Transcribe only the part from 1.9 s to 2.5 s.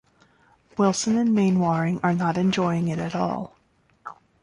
are not